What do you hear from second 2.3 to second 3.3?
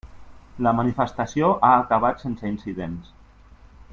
incidents.